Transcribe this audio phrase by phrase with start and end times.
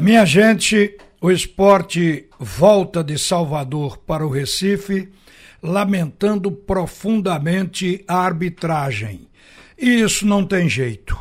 [0.00, 5.10] Minha gente, o esporte volta de Salvador para o Recife,
[5.62, 9.28] lamentando profundamente a arbitragem.
[9.78, 11.14] E isso não tem jeito.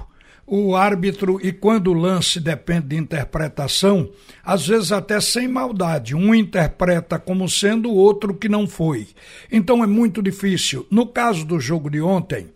[0.48, 4.10] O árbitro, e quando o lance depende de interpretação,
[4.42, 9.10] às vezes até sem maldade, um interpreta como sendo o outro que não foi.
[9.52, 10.88] Então é muito difícil.
[10.90, 12.48] No caso do jogo de ontem,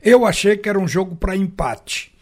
[0.00, 2.12] eu achei que era um jogo para empate.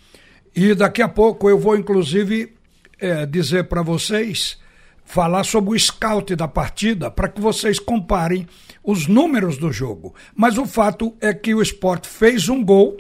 [0.57, 2.55] E daqui a pouco eu vou, inclusive,
[3.01, 4.59] é, dizer para vocês,
[5.05, 8.47] falar sobre o scout da partida, para que vocês comparem
[8.83, 10.15] os números do jogo.
[10.37, 12.97] Mas o fato é que o esporte fez um gol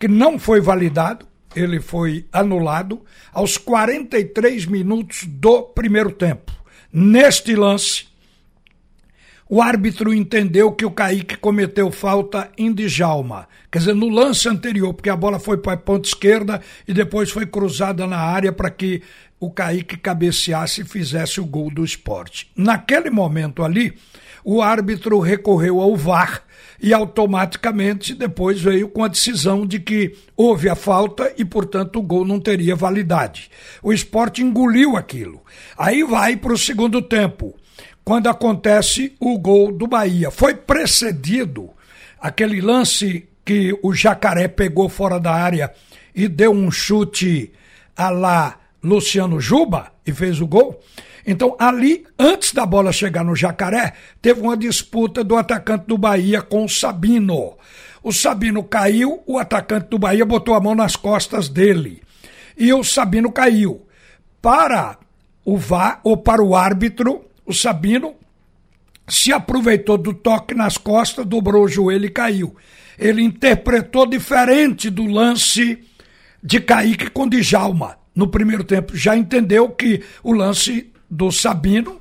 [0.00, 6.52] que não foi validado, ele foi anulado aos 43 minutos do primeiro tempo.
[6.92, 8.06] Neste lance,
[9.48, 13.46] o árbitro entendeu que o Kaique cometeu falta em Djalma.
[13.70, 17.30] Quer dizer, no lance anterior, porque a bola foi para a ponta esquerda e depois
[17.30, 19.02] foi cruzada na área para que
[19.38, 22.50] o Kaique cabeceasse e fizesse o gol do esporte.
[22.56, 23.94] Naquele momento ali,
[24.44, 26.42] o árbitro recorreu ao VAR
[26.80, 32.02] e automaticamente depois veio com a decisão de que houve a falta e, portanto, o
[32.02, 33.50] gol não teria validade.
[33.82, 35.42] O esporte engoliu aquilo.
[35.78, 37.54] Aí vai para o segundo tempo,
[38.04, 40.30] quando acontece o gol do Bahia.
[40.30, 41.70] Foi precedido
[42.20, 45.72] aquele lance que o Jacaré pegou fora da área
[46.14, 47.52] e deu um chute
[47.96, 50.78] a lá Luciano Juba e fez o gol.
[51.26, 56.42] Então, ali, antes da bola chegar no Jacaré, teve uma disputa do atacante do Bahia
[56.42, 57.56] com o Sabino.
[58.02, 62.02] O Sabino caiu, o atacante do Bahia botou a mão nas costas dele.
[62.58, 63.86] E o Sabino caiu.
[64.42, 64.98] Para
[65.42, 68.14] o VAR, ou para o árbitro, o Sabino
[69.08, 72.54] se aproveitou do toque nas costas, dobrou o joelho e caiu.
[72.98, 75.82] Ele interpretou diferente do lance
[76.42, 82.00] de Kaique com Djalma no primeiro tempo, já entendeu que o lance do Sabino,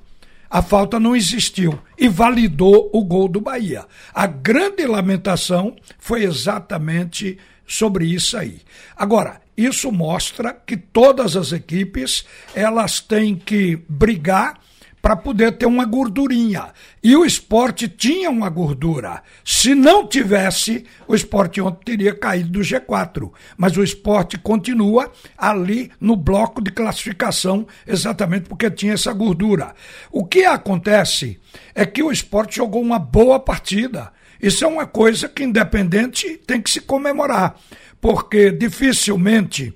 [0.50, 3.85] a falta não existiu e validou o gol do Bahia.
[4.13, 8.62] A grande lamentação foi exatamente sobre isso aí.
[8.96, 14.59] Agora, isso mostra que todas as equipes elas têm que brigar
[15.03, 16.69] para poder ter uma gordurinha.
[17.03, 19.22] E o esporte tinha uma gordura.
[19.44, 23.30] Se não tivesse, o esporte ontem teria caído do G4.
[23.58, 29.75] Mas o esporte continua ali no bloco de classificação, exatamente porque tinha essa gordura.
[30.09, 31.38] O que acontece
[31.75, 34.09] é que o esporte jogou uma boa partida.
[34.41, 37.58] Isso é uma coisa que, independente, tem que se comemorar.
[38.00, 39.74] Porque dificilmente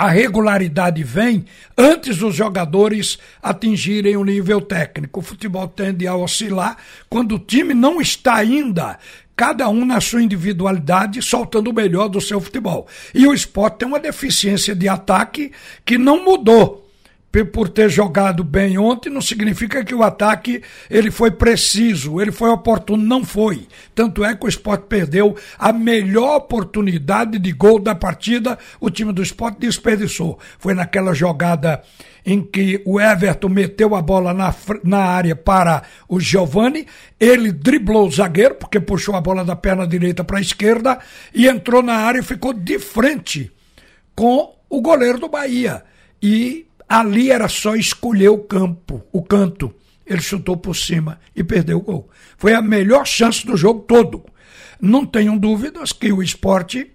[0.00, 1.44] a regularidade vem
[1.76, 5.20] antes dos jogadores atingirem o nível técnico.
[5.20, 6.78] O futebol tende a oscilar
[7.10, 8.98] quando o time não está ainda
[9.36, 12.88] cada um na sua individualidade, soltando o melhor do seu futebol.
[13.14, 15.52] E o esporte tem uma deficiência de ataque
[15.84, 16.89] que não mudou
[17.52, 22.50] por ter jogado bem ontem, não significa que o ataque ele foi preciso, ele foi
[22.50, 23.68] oportuno, não foi.
[23.94, 29.12] Tanto é que o esporte perdeu a melhor oportunidade de gol da partida, o time
[29.12, 30.40] do esporte desperdiçou.
[30.58, 31.80] Foi naquela jogada
[32.26, 34.52] em que o Everton meteu a bola na,
[34.82, 36.86] na área para o Giovani,
[37.18, 40.98] ele driblou o zagueiro, porque puxou a bola da perna direita para a esquerda,
[41.32, 43.50] e entrou na área e ficou de frente
[44.14, 45.82] com o goleiro do Bahia.
[46.22, 49.72] E Ali era só escolher o campo, o canto.
[50.04, 52.10] Ele chutou por cima e perdeu o gol.
[52.36, 54.24] Foi a melhor chance do jogo todo.
[54.80, 56.90] Não tenham dúvidas que o esporte,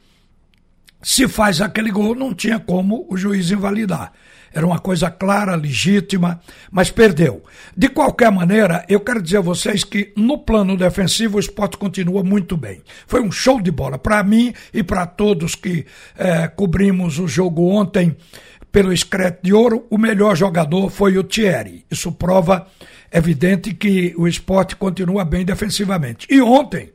[1.01, 4.11] se faz aquele gol, não tinha como o juiz invalidar.
[4.53, 7.44] Era uma coisa clara, legítima, mas perdeu.
[7.75, 12.22] De qualquer maneira, eu quero dizer a vocês que no plano defensivo o esporte continua
[12.22, 12.81] muito bem.
[13.07, 15.85] Foi um show de bola para mim e para todos que
[16.17, 18.16] é, cobrimos o jogo ontem
[18.75, 21.85] pelo Escrete de Ouro, o melhor jogador foi o Thierry.
[21.89, 22.67] Isso prova
[23.09, 26.27] evidente que o esporte continua bem defensivamente.
[26.29, 26.89] E ontem,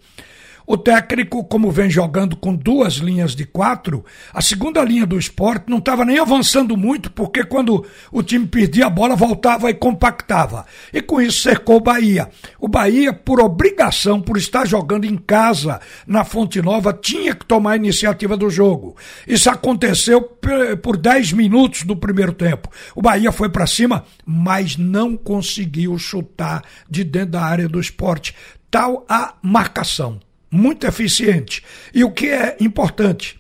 [0.71, 5.69] o técnico, como vem jogando com duas linhas de quatro, a segunda linha do esporte
[5.69, 10.65] não estava nem avançando muito, porque quando o time perdia a bola, voltava e compactava.
[10.93, 12.31] E com isso cercou o Bahia.
[12.61, 17.73] O Bahia, por obrigação, por estar jogando em casa, na Fonte Nova, tinha que tomar
[17.73, 18.97] a iniciativa do jogo.
[19.27, 22.69] Isso aconteceu por 10 minutos do primeiro tempo.
[22.95, 28.37] O Bahia foi para cima, mas não conseguiu chutar de dentro da área do esporte.
[28.71, 31.63] Tal a marcação muito eficiente.
[31.95, 33.39] E o que é importante,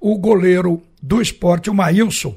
[0.00, 2.36] o goleiro do esporte, o Maílson,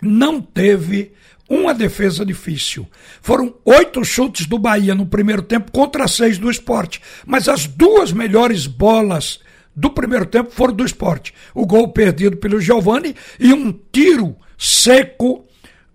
[0.00, 1.12] não teve
[1.48, 2.86] uma defesa difícil.
[3.20, 7.00] Foram oito chutes do Bahia no primeiro tempo contra seis do esporte.
[7.24, 9.38] Mas as duas melhores bolas
[9.74, 11.34] do primeiro tempo foram do esporte.
[11.54, 15.46] O gol perdido pelo Giovani e um tiro seco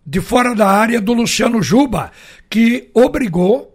[0.06, 2.12] de fora da área do Luciano Juba,
[2.50, 3.71] que obrigou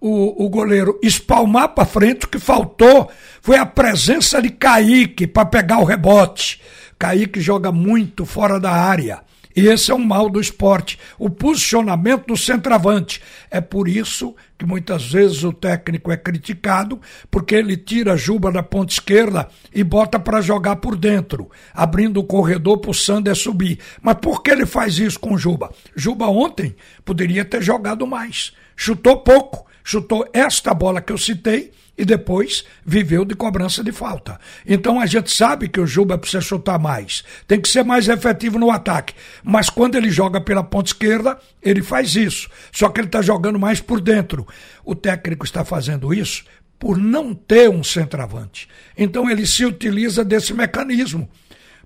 [0.00, 2.26] o, o goleiro espalmar para frente.
[2.26, 3.10] O que faltou
[3.40, 6.60] foi a presença de Kaique para pegar o rebote.
[6.98, 9.20] Kaique joga muito fora da área.
[9.56, 13.22] E esse é um mal do esporte, o posicionamento do centroavante.
[13.50, 17.00] É por isso que muitas vezes o técnico é criticado,
[17.30, 22.20] porque ele tira a Juba da ponta esquerda e bota para jogar por dentro, abrindo
[22.20, 23.78] o corredor para o Sander subir.
[24.02, 25.70] Mas por que ele faz isso com Juba?
[25.94, 28.52] Juba ontem poderia ter jogado mais.
[28.76, 34.36] Chutou pouco, chutou esta bola que eu citei e depois viveu de cobrança de falta.
[34.66, 38.58] Então a gente sabe que o Juba precisa chutar mais, tem que ser mais efetivo
[38.58, 39.14] no ataque.
[39.44, 42.50] Mas quando ele joga pela ponta esquerda, ele faz isso.
[42.72, 44.44] Só que ele está jogando mais por dentro.
[44.84, 46.44] O técnico está fazendo isso
[46.80, 48.68] por não ter um centroavante.
[48.98, 51.28] Então ele se utiliza desse mecanismo.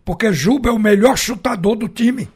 [0.07, 2.31] Porque Juba é o melhor chutador do time.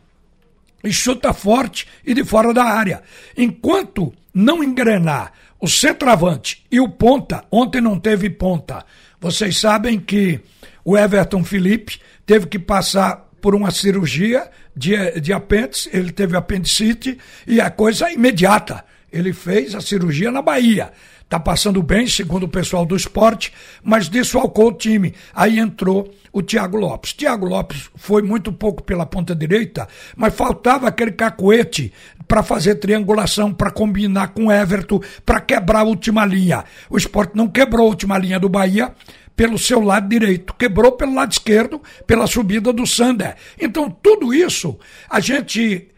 [0.84, 3.02] E chuta forte e de fora da área.
[3.34, 5.32] Enquanto não engrenar
[5.64, 8.84] o centroavante e o ponta, ontem não teve ponta.
[9.18, 10.38] Vocês sabem que
[10.84, 17.16] o Everton Felipe teve que passar por uma cirurgia de, de apêndice, ele teve apendicite
[17.46, 18.84] e a coisa imediata.
[19.10, 20.92] Ele fez a cirurgia na Bahia.
[21.24, 25.14] Está passando bem, segundo o pessoal do esporte, mas desfalcou o time.
[25.34, 27.12] Aí entrou o Thiago Lopes.
[27.12, 31.92] Thiago Lopes foi muito pouco pela ponta direita, mas faltava aquele cacoete
[32.28, 36.64] para fazer triangulação, para combinar com Everton, para quebrar a última linha.
[36.88, 38.92] O esporte não quebrou a última linha do Bahia
[39.34, 43.34] pelo seu lado direito, quebrou pelo lado esquerdo, pela subida do Sander.
[43.60, 44.78] Então, tudo isso
[45.10, 45.88] a gente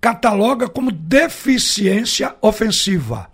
[0.00, 3.31] cataloga como deficiência ofensiva.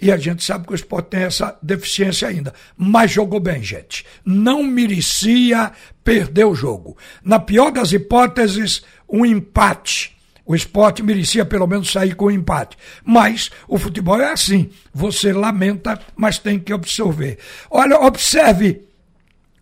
[0.00, 2.52] E a gente sabe que o esporte tem essa deficiência ainda.
[2.76, 4.04] Mas jogou bem, gente.
[4.24, 5.72] Não merecia
[6.04, 6.96] perder o jogo.
[7.24, 10.16] Na pior das hipóteses, um empate.
[10.44, 12.76] O esporte merecia pelo menos sair com um empate.
[13.04, 14.70] Mas o futebol é assim.
[14.94, 17.38] Você lamenta, mas tem que absorver.
[17.70, 18.82] Olha, observe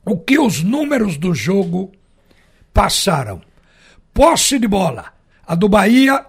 [0.04, 1.90] o que os números do jogo
[2.72, 3.40] passaram.
[4.12, 5.12] Posse de bola.
[5.46, 6.25] A do Bahia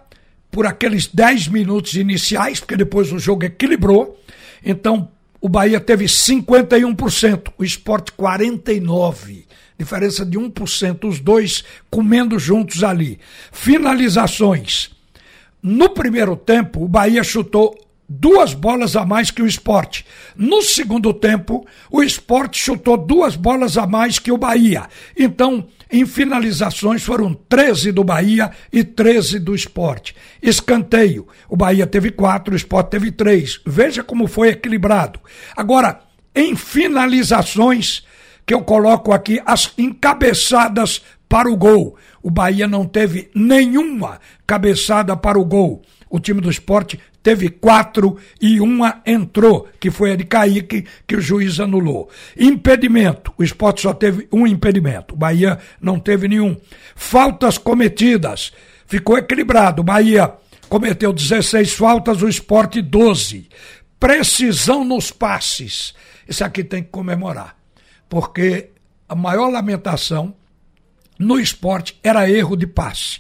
[0.55, 4.17] por aqueles 10 minutos iniciais, porque depois o jogo equilibrou.
[4.65, 5.09] Então,
[5.41, 9.43] o Bahia teve 51%, o esporte 49%.
[9.77, 13.19] Diferença de 1%, os dois comendo juntos ali.
[13.51, 14.91] Finalizações.
[15.61, 17.77] No primeiro tempo, o Bahia chutou
[18.07, 20.05] duas bolas a mais que o esporte.
[20.37, 24.87] No segundo tempo, o esporte chutou duas bolas a mais que o Bahia.
[25.17, 30.15] Então, em finalizações foram 13 do Bahia e 13 do esporte.
[30.41, 31.27] Escanteio.
[31.47, 33.59] O Bahia teve quatro, o esporte teve três.
[33.65, 35.19] Veja como foi equilibrado.
[35.55, 36.01] Agora,
[36.33, 38.03] em finalizações,
[38.45, 41.97] que eu coloco aqui as encabeçadas para o gol.
[42.21, 45.81] O Bahia não teve nenhuma cabeçada para o gol.
[46.09, 51.15] O time do esporte teve quatro e uma entrou, que foi a de Kaique, que
[51.15, 52.07] o juiz anulou.
[52.37, 56.55] Impedimento, o esporte só teve um impedimento, o Bahia não teve nenhum.
[56.95, 58.53] Faltas cometidas,
[58.85, 60.35] ficou equilibrado, o Bahia
[60.69, 63.49] cometeu 16 faltas, o esporte 12.
[63.99, 65.95] Precisão nos passes,
[66.29, 67.57] isso aqui tem que comemorar,
[68.07, 68.69] porque
[69.09, 70.35] a maior lamentação
[71.17, 73.19] no esporte era erro de passe.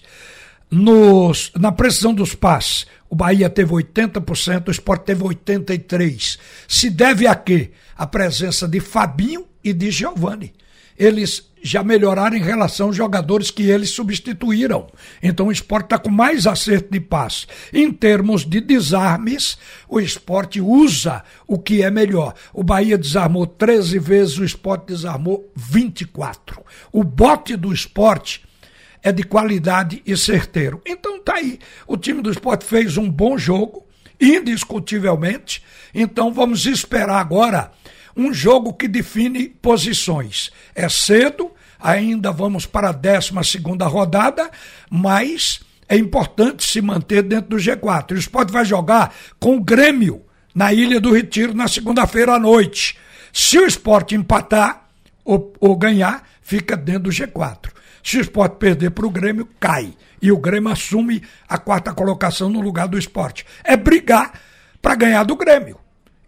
[0.69, 6.39] Nos, na precisão dos passes, o Bahia teve 80%, o Sport teve 83%.
[6.67, 7.71] Se deve a quê?
[7.95, 10.53] A presença de Fabinho e de Giovani.
[10.97, 14.87] Eles já melhoraram em relação aos jogadores que eles substituíram.
[15.21, 17.47] Então o esporte está com mais acerto de passe.
[17.73, 19.57] Em termos de desarmes,
[19.89, 22.35] o esporte usa o que é melhor.
[22.53, 26.63] O Bahia desarmou 13 vezes, o esporte desarmou 24.
[26.91, 28.44] O bote do esporte
[29.05, 30.81] é de qualidade e certeiro.
[30.83, 31.59] Então tá aí.
[31.85, 33.85] O time do esporte fez um bom jogo,
[34.19, 35.63] indiscutivelmente.
[35.93, 37.71] Então vamos esperar agora
[38.17, 40.49] um jogo que define posições.
[40.73, 43.31] É cedo, ainda vamos para a 12
[43.83, 44.49] rodada,
[44.89, 48.13] mas é importante se manter dentro do G4.
[48.13, 52.97] O esporte vai jogar com o Grêmio na Ilha do Retiro na segunda-feira à noite.
[53.31, 54.87] Se o esporte empatar
[55.23, 57.74] ou, ou ganhar, fica dentro do G4.
[58.05, 59.91] Se o esporte perder para o Grêmio, cai.
[60.21, 63.43] E o Grêmio assume a quarta colocação no lugar do esporte.
[63.63, 64.39] É brigar
[64.79, 65.79] para ganhar do Grêmio.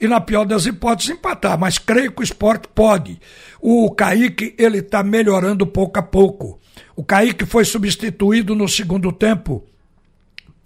[0.02, 1.56] E na pior das hipóteses, empatar.
[1.56, 3.22] Mas creio que o esporte pode.
[3.62, 6.60] O Kaique, ele está melhorando pouco a pouco.
[6.96, 9.64] O Kaique foi substituído no segundo tempo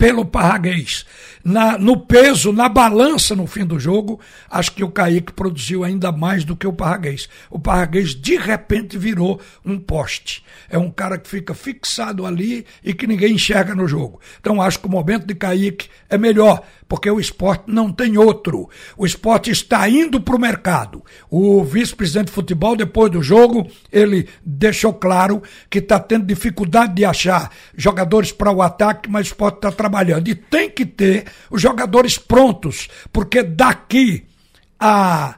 [0.02, 1.06] pelo Parraguês.
[1.44, 6.12] Na, no peso, na balança no fim do jogo, acho que o Kaique produziu ainda
[6.12, 7.30] mais do que o Parraguês.
[7.52, 10.44] O Parraguês de repente virou um poste.
[10.68, 14.20] É um cara que fica fixado ali e que ninguém enxerga no jogo.
[14.40, 18.70] Então acho que o momento de Kaique é melhor, porque o esporte não tem outro.
[18.98, 21.04] O esporte está indo para o mercado.
[21.30, 27.06] O vice-presidente de futebol, depois do jogo, ele deixou claro que está tendo dificuldade de
[27.06, 30.30] achar jogadores para o ataque, mas o esporte está trabalhando.
[30.30, 34.26] E tem que ter os jogadores prontos, porque daqui
[34.80, 35.36] a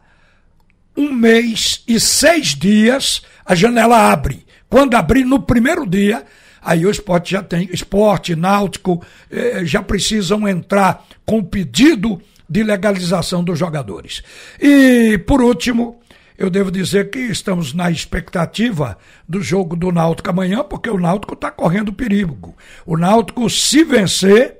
[0.96, 4.46] um mês e seis dias a janela abre.
[4.70, 6.24] Quando abrir no primeiro dia,
[6.62, 13.44] aí o esporte já tem, esporte, náutico, eh, já precisam entrar com pedido de legalização
[13.44, 14.22] dos jogadores.
[14.62, 16.00] E, por último,
[16.38, 18.98] eu devo dizer que estamos na expectativa
[19.28, 22.56] do jogo do Náutico amanhã, porque o Náutico está correndo perigo.
[22.86, 24.58] O Náutico, se vencer,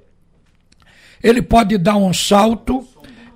[1.22, 2.86] ele pode dar um salto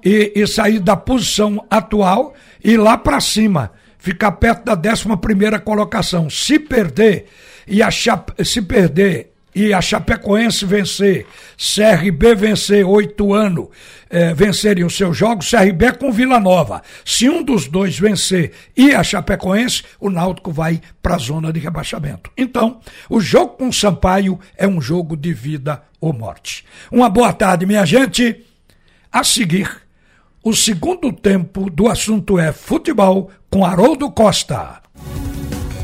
[0.04, 5.18] e, e sair da posição atual e ir lá para cima, ficar perto da 11
[5.18, 6.30] primeira colocação.
[6.30, 7.28] Se perder
[7.68, 11.26] e achar, se perder e a Chapecoense vencer,
[11.58, 13.70] CRB vencer oito anos,
[14.08, 16.84] é, vencerem os seus jogos, CRB com Vila Nova.
[17.04, 21.60] Se um dos dois vencer e a Chapecoense, o Náutico vai para a zona de
[21.60, 22.30] rebaixamento.
[22.38, 26.64] Então, o jogo com o Sampaio é um jogo de vida ou morte.
[26.92, 28.46] Uma boa tarde, minha gente.
[29.12, 29.76] A seguir,
[30.44, 34.84] o segundo tempo do assunto é futebol com Haroldo Costa.